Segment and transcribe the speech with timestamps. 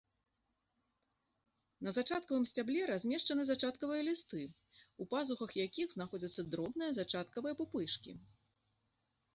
[1.87, 4.41] На зачаткавым сцябле размешчаны зачаткавыя лісты,
[5.05, 8.11] у пазухах якіх знаходзяцца дробныя зачаткавыя пупышкі.